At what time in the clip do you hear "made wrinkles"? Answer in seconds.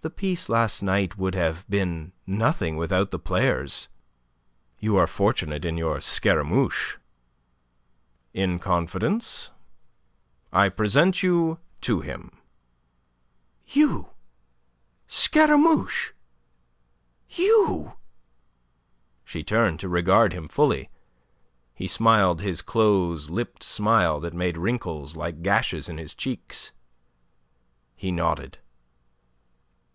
24.32-25.16